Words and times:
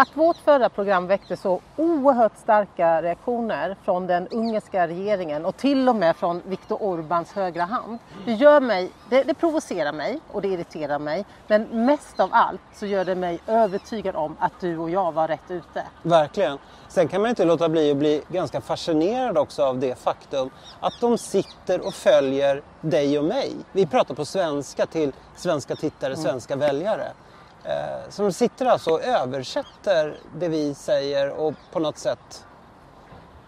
Att 0.00 0.16
vårt 0.16 0.36
förra 0.36 0.68
program 0.68 1.06
väckte 1.06 1.36
så 1.36 1.60
oerhört 1.76 2.36
starka 2.36 3.02
reaktioner 3.02 3.76
från 3.84 4.06
den 4.06 4.28
ungerska 4.28 4.88
regeringen 4.88 5.44
och 5.44 5.56
till 5.56 5.88
och 5.88 5.96
med 5.96 6.16
från 6.16 6.42
Viktor 6.46 6.78
Orbáns 6.78 7.34
högra 7.34 7.64
hand. 7.64 7.98
Det, 8.24 8.32
gör 8.32 8.60
mig, 8.60 8.90
det, 9.10 9.22
det 9.22 9.34
provocerar 9.34 9.92
mig 9.92 10.20
och 10.32 10.42
det 10.42 10.48
irriterar 10.48 10.98
mig. 10.98 11.24
Men 11.46 11.84
mest 11.86 12.20
av 12.20 12.28
allt 12.32 12.60
så 12.74 12.86
gör 12.86 13.04
det 13.04 13.14
mig 13.14 13.40
övertygad 13.46 14.16
om 14.16 14.36
att 14.38 14.52
du 14.60 14.78
och 14.78 14.90
jag 14.90 15.12
var 15.12 15.28
rätt 15.28 15.50
ute. 15.50 15.84
Verkligen. 16.02 16.58
Sen 16.88 17.08
kan 17.08 17.20
man 17.20 17.30
inte 17.30 17.44
låta 17.44 17.68
bli 17.68 17.90
att 17.90 17.96
bli 17.96 18.22
ganska 18.28 18.60
fascinerad 18.60 19.38
också 19.38 19.62
av 19.64 19.78
det 19.78 19.98
faktum 19.98 20.50
att 20.80 20.94
de 21.00 21.18
sitter 21.18 21.86
och 21.86 21.94
följer 21.94 22.62
dig 22.80 23.18
och 23.18 23.24
mig. 23.24 23.52
Vi 23.72 23.86
pratar 23.86 24.14
på 24.14 24.24
svenska 24.24 24.86
till 24.86 25.12
svenska 25.36 25.76
tittare, 25.76 26.12
Mm. 26.12 26.24
svenska 26.24 26.56
väljare. 26.56 27.12
Som 27.62 28.10
så 28.10 28.22
de 28.22 28.32
sitter 28.32 28.66
alltså 28.66 28.90
och 28.90 29.04
översätter 29.04 30.18
det 30.34 30.48
vi 30.48 30.74
säger 30.74 31.30
och 31.30 31.54
på 31.72 31.78
något 31.78 31.98
sätt 31.98 32.46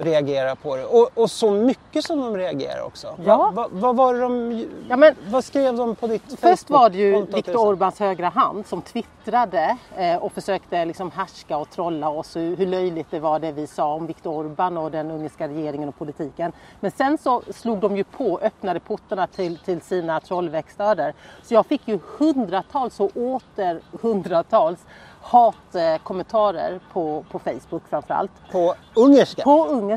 reagerar 0.00 0.54
på 0.54 0.76
det. 0.76 0.84
Och, 0.84 1.10
och 1.14 1.30
så 1.30 1.50
mycket 1.50 2.04
som 2.04 2.20
de 2.20 2.36
reagerar 2.36 2.82
också. 2.82 3.14
Ja. 3.24 3.36
Va, 3.36 3.50
va, 3.50 3.68
vad 3.72 3.96
var 3.96 4.14
de... 4.14 4.66
Ja, 4.88 4.96
men- 4.96 5.14
vad 5.30 5.44
skrev 5.44 5.76
de 5.76 5.94
på 5.94 6.06
ditt 6.06 6.40
Först 6.40 6.70
var 6.70 6.90
det 6.90 6.98
ju 6.98 7.26
Viktor? 7.26 7.74
Orbáns 7.74 8.00
högra 8.00 8.28
hand 8.28 8.66
som 8.66 8.82
twittrade 8.82 9.76
eh, 9.96 10.16
och 10.16 10.32
försökte 10.32 10.84
liksom 10.84 11.10
härska 11.10 11.56
och 11.56 11.70
trolla 11.70 12.08
oss 12.08 12.36
hur, 12.36 12.56
hur 12.56 12.66
löjligt 12.66 13.06
det 13.10 13.20
var 13.20 13.38
det 13.38 13.52
vi 13.52 13.66
sa 13.66 13.94
om 13.94 14.06
Viktor 14.06 14.44
Orbán 14.44 14.76
och 14.84 14.90
den 14.90 15.10
ungerska 15.10 15.48
regeringen 15.48 15.88
och 15.88 15.98
politiken. 15.98 16.52
Men 16.80 16.90
sen 16.90 17.18
så 17.18 17.42
slog 17.54 17.78
de 17.78 17.96
ju 17.96 18.04
på, 18.04 18.38
öppnade 18.42 18.80
portarna 18.80 19.26
till, 19.26 19.58
till 19.58 19.80
sina 19.80 20.20
trollverkstäder. 20.20 21.14
Så 21.42 21.54
jag 21.54 21.66
fick 21.66 21.88
ju 21.88 21.98
hundratals 22.18 23.00
och 23.00 23.10
åter 23.16 23.80
hundratals 24.02 24.78
hatkommentarer 25.22 26.80
på, 26.92 27.24
på 27.30 27.38
Facebook 27.38 27.82
framförallt. 27.90 28.30
På 28.52 28.74
ungerska? 28.94 29.42
På 29.42 29.66
ungerska. 29.66 29.89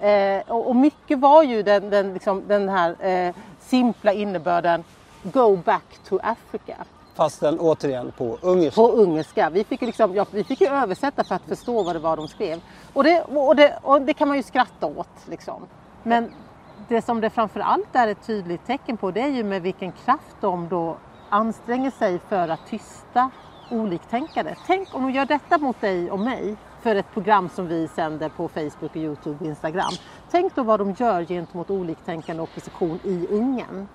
Eh, 0.00 0.52
och, 0.52 0.68
och 0.68 0.76
mycket 0.76 1.18
var 1.18 1.42
ju 1.42 1.62
den, 1.62 1.90
den, 1.90 2.14
liksom, 2.14 2.42
den 2.48 2.68
här 2.68 2.96
eh, 3.06 3.34
simpla 3.60 4.12
innebörden 4.12 4.84
Go 5.22 5.56
back 5.56 5.98
to 6.08 6.18
Africa. 6.22 6.76
Fast 7.14 7.40
den 7.40 7.60
återigen 7.60 8.12
på 8.12 8.38
ungerska. 8.40 8.80
På 8.80 8.90
ungerska. 8.90 9.50
Vi 9.50 9.64
fick, 9.64 9.82
ju 9.82 9.86
liksom, 9.86 10.14
ja, 10.14 10.26
vi 10.30 10.44
fick 10.44 10.62
översätta 10.62 11.24
för 11.24 11.34
att 11.34 11.42
förstå 11.42 11.82
vad 11.82 11.94
det 11.94 11.98
var 11.98 12.16
de 12.16 12.28
skrev. 12.28 12.60
Och 12.92 13.04
det, 13.04 13.22
och 13.22 13.56
det, 13.56 13.78
och 13.82 14.02
det 14.02 14.14
kan 14.14 14.28
man 14.28 14.36
ju 14.36 14.42
skratta 14.42 14.86
åt. 14.86 15.28
Liksom. 15.28 15.66
Men 16.02 16.32
det 16.88 17.02
som 17.02 17.20
det 17.20 17.30
framför 17.30 17.60
allt 17.60 17.88
är 17.92 18.08
ett 18.08 18.26
tydligt 18.26 18.66
tecken 18.66 18.96
på 18.96 19.10
det 19.10 19.20
är 19.20 19.28
ju 19.28 19.44
med 19.44 19.62
vilken 19.62 19.92
kraft 19.92 20.36
de 20.40 20.68
då 20.68 20.96
anstränger 21.28 21.90
sig 21.90 22.18
för 22.28 22.48
att 22.48 22.66
tysta 22.66 23.30
oliktänkande. 23.70 24.54
Tänk 24.66 24.94
om 24.94 25.02
de 25.02 25.12
gör 25.12 25.26
detta 25.26 25.58
mot 25.58 25.80
dig 25.80 26.10
och 26.10 26.20
mig 26.20 26.56
för 26.82 26.96
ett 26.96 27.12
program 27.12 27.48
som 27.48 27.66
vi 27.66 27.88
sänder 27.88 28.28
på 28.28 28.48
Facebook, 28.48 28.96
Youtube 28.96 29.36
och 29.40 29.46
Instagram. 29.46 29.92
Tänk 30.30 30.54
då 30.54 30.62
vad 30.62 30.80
de 30.80 30.92
gör 30.92 31.24
gentemot 31.24 31.70
oliktänkande 31.70 32.42
opposition 32.42 32.98
i 33.04 33.26
Ungern. 33.30 33.88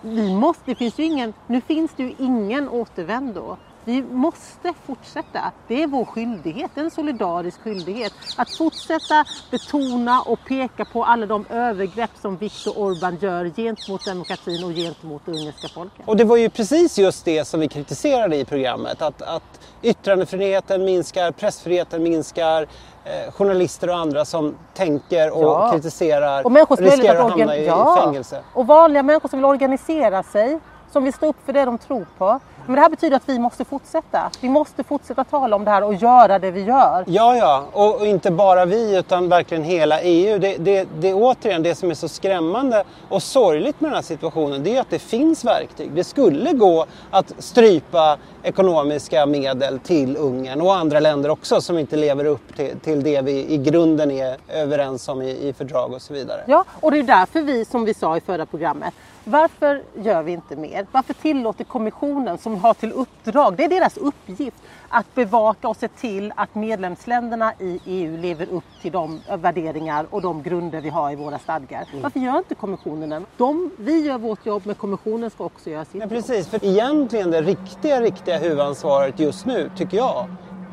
Vi 0.00 0.34
måste, 0.34 0.62
det 0.66 0.74
finns 0.74 0.98
ju 0.98 1.04
ingen, 1.04 1.34
nu 1.46 1.60
finns 1.60 1.90
det 1.96 2.02
ju 2.02 2.14
ingen 2.18 2.68
återvändo. 2.68 3.56
Vi 3.88 4.02
måste 4.02 4.72
fortsätta. 4.86 5.52
Det 5.68 5.82
är 5.82 5.86
vår 5.86 6.04
skyldighet, 6.04 6.70
en 6.74 6.90
solidarisk 6.90 7.60
skyldighet. 7.60 8.12
Att 8.36 8.56
fortsätta 8.56 9.24
betona 9.50 10.22
och 10.22 10.38
peka 10.48 10.84
på 10.84 11.04
alla 11.04 11.26
de 11.26 11.44
övergrepp 11.50 12.10
som 12.22 12.36
Viktor 12.36 12.72
Orbán 12.72 13.18
gör 13.24 13.44
gentemot 13.56 14.04
demokratin 14.04 14.64
och 14.64 14.70
gentemot 14.72 15.22
det 15.26 15.32
ungerska 15.32 15.68
folket. 15.68 16.08
Och 16.08 16.16
det 16.16 16.24
var 16.24 16.36
ju 16.36 16.50
precis 16.50 16.98
just 16.98 17.24
det 17.24 17.44
som 17.44 17.60
vi 17.60 17.68
kritiserade 17.68 18.36
i 18.36 18.44
programmet. 18.44 19.02
Att, 19.02 19.22
att 19.22 19.60
yttrandefriheten 19.82 20.84
minskar, 20.84 21.32
pressfriheten 21.32 22.02
minskar, 22.02 22.62
eh, 23.04 23.32
journalister 23.32 23.88
och 23.90 23.96
andra 23.96 24.24
som 24.24 24.54
tänker 24.74 25.30
och 25.30 25.44
Ja. 25.44 25.70
kritiserar 25.72 26.46
Och 26.46 26.78
riskerar 26.78 27.14
att 27.14 27.24
att 27.24 27.30
hamna 27.30 27.56
i 27.56 27.66
ja. 27.66 28.02
fängelse. 28.04 28.42
Och 28.54 28.66
vanliga 28.66 29.02
människor 29.02 29.28
som 29.28 29.38
vill 29.38 29.44
organisera 29.44 30.22
sig, 30.22 30.58
som 30.92 31.04
vill 31.04 31.12
stå 31.12 31.26
upp 31.26 31.36
för 31.46 31.52
det 31.52 31.64
de 31.64 31.78
tror 31.78 32.06
på. 32.18 32.40
Men 32.66 32.74
det 32.74 32.80
här 32.80 32.88
betyder 32.88 33.16
att 33.16 33.28
vi 33.28 33.38
måste 33.38 33.64
fortsätta. 33.64 34.30
Vi 34.40 34.48
måste 34.48 34.84
fortsätta 34.84 35.24
tala 35.24 35.56
om 35.56 35.64
det 35.64 35.70
här 35.70 35.84
och 35.84 35.94
göra 35.94 36.38
det 36.38 36.50
vi 36.50 36.62
gör. 36.62 37.04
Ja, 37.06 37.36
ja, 37.36 37.64
och, 37.72 38.00
och 38.00 38.06
inte 38.06 38.30
bara 38.30 38.64
vi 38.64 38.98
utan 38.98 39.28
verkligen 39.28 39.64
hela 39.64 40.00
EU. 40.00 40.38
Det, 40.38 40.56
det, 40.56 40.88
det 40.98 41.08
är 41.10 41.14
återigen 41.14 41.62
det 41.62 41.74
som 41.74 41.90
är 41.90 41.94
så 41.94 42.08
skrämmande 42.08 42.84
och 43.08 43.22
sorgligt 43.22 43.80
med 43.80 43.90
den 43.90 43.94
här 43.94 44.02
situationen. 44.02 44.62
Det 44.62 44.76
är 44.76 44.80
att 44.80 44.90
det 44.90 44.98
finns 44.98 45.44
verktyg. 45.44 45.92
Det 45.92 46.04
skulle 46.04 46.52
gå 46.52 46.86
att 47.10 47.32
strypa 47.38 48.18
ekonomiska 48.42 49.26
medel 49.26 49.78
till 49.78 50.16
Ungern 50.16 50.60
och 50.60 50.74
andra 50.76 51.00
länder 51.00 51.30
också 51.30 51.60
som 51.60 51.78
inte 51.78 51.96
lever 51.96 52.24
upp 52.24 52.56
till, 52.56 52.80
till 52.80 53.02
det 53.02 53.20
vi 53.20 53.46
i 53.52 53.56
grunden 53.58 54.10
är 54.10 54.36
överens 54.48 55.08
om 55.08 55.22
i, 55.22 55.48
i 55.48 55.52
fördrag 55.52 55.92
och 55.92 56.02
så 56.02 56.14
vidare. 56.14 56.40
Ja, 56.46 56.64
och 56.80 56.90
det 56.90 56.98
är 56.98 57.02
därför 57.02 57.40
vi, 57.40 57.64
som 57.64 57.84
vi 57.84 57.94
sa 57.94 58.16
i 58.16 58.20
förra 58.20 58.46
programmet, 58.46 58.94
varför 59.24 59.82
gör 59.94 60.22
vi 60.22 60.32
inte 60.32 60.56
mer? 60.56 60.86
Varför 60.92 61.14
tillåter 61.14 61.64
kommissionen 61.64 62.38
som 62.38 62.55
har 62.58 62.74
till 62.74 62.92
uppdrag, 62.92 63.56
det 63.56 63.64
är 63.64 63.68
deras 63.68 63.96
uppgift, 63.96 64.56
att 64.88 65.14
bevaka 65.14 65.68
och 65.68 65.76
se 65.76 65.88
till 65.88 66.32
att 66.36 66.54
medlemsländerna 66.54 67.52
i 67.58 67.80
EU 67.84 68.16
lever 68.16 68.46
upp 68.50 68.64
till 68.82 68.92
de 68.92 69.20
värderingar 69.38 70.06
och 70.10 70.22
de 70.22 70.42
grunder 70.42 70.80
vi 70.80 70.88
har 70.88 71.12
i 71.12 71.16
våra 71.16 71.38
stadgar. 71.38 71.84
Varför 72.02 72.20
gör 72.20 72.38
inte 72.38 72.54
kommissionen 72.54 73.08
det? 73.10 73.22
De, 73.36 73.70
vi 73.78 74.06
gör 74.06 74.18
vårt 74.18 74.46
jobb, 74.46 74.62
men 74.66 74.74
kommissionen 74.74 75.30
ska 75.30 75.44
också 75.44 75.70
göra 75.70 75.84
sitt 75.84 75.94
Ja, 75.94 76.00
jobb. 76.00 76.10
precis, 76.10 76.48
för 76.48 76.64
egentligen 76.64 77.30
det 77.30 77.42
riktiga, 77.42 78.00
riktiga 78.00 78.38
huvudansvaret 78.38 79.20
just 79.20 79.46
nu, 79.46 79.70
tycker 79.76 79.96
jag, 79.96 80.26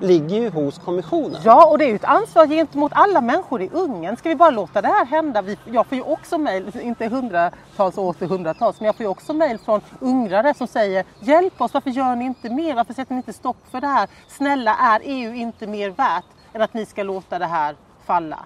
ligger 0.00 0.36
ju 0.36 0.50
hos 0.50 0.78
kommissionen. 0.78 1.40
Ja, 1.44 1.66
och 1.66 1.78
det 1.78 1.84
är 1.84 1.88
ju 1.88 1.94
ett 1.94 2.04
ansvar 2.04 2.46
gentemot 2.46 2.92
alla 2.94 3.20
människor 3.20 3.62
i 3.62 3.68
Ungern. 3.72 4.16
Ska 4.16 4.28
vi 4.28 4.34
bara 4.34 4.50
låta 4.50 4.82
det 4.82 4.88
här 4.88 5.06
hända? 5.06 5.42
Vi, 5.42 5.58
jag 5.72 5.86
får 5.86 5.96
ju 5.96 6.02
också 6.02 6.38
mejl, 6.38 6.70
inte 6.82 7.08
hundratals 7.08 7.98
och 7.98 8.04
åter 8.04 8.26
hundratals, 8.26 8.80
men 8.80 8.86
jag 8.86 8.96
får 8.96 9.04
ju 9.04 9.10
också 9.10 9.32
mejl 9.32 9.58
från 9.58 9.80
ungrare 10.00 10.54
som 10.54 10.66
säger 10.66 11.04
Hjälp 11.20 11.60
oss, 11.60 11.74
varför 11.74 11.90
gör 11.90 12.16
ni 12.16 12.24
inte 12.24 12.50
mer? 12.50 12.74
Varför 12.74 12.94
sätter 12.94 13.12
ni 13.12 13.16
inte 13.16 13.32
stopp 13.32 13.56
för 13.70 13.80
det 13.80 13.86
här? 13.86 14.08
Snälla, 14.28 14.76
är 14.76 15.00
EU 15.04 15.34
inte 15.34 15.66
mer 15.66 15.90
värt 15.90 16.24
än 16.52 16.62
att 16.62 16.74
ni 16.74 16.86
ska 16.86 17.02
låta 17.02 17.38
det 17.38 17.46
här 17.46 17.76
falla? 18.06 18.38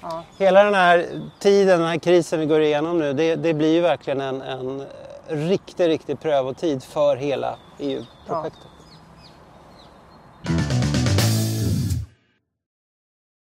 Ja. 0.00 0.22
Hela 0.38 0.64
den 0.64 0.74
här 0.74 1.06
tiden, 1.38 1.80
den 1.80 1.88
här 1.88 1.98
krisen 1.98 2.40
vi 2.40 2.46
går 2.46 2.60
igenom 2.60 2.98
nu, 2.98 3.12
det, 3.12 3.36
det 3.36 3.54
blir 3.54 3.74
ju 3.74 3.80
verkligen 3.80 4.20
en, 4.20 4.42
en 4.42 4.84
riktig, 5.28 5.88
riktig 5.88 6.20
prövotid 6.20 6.82
för 6.82 7.16
hela 7.16 7.56
EU-projektet. 7.78 8.62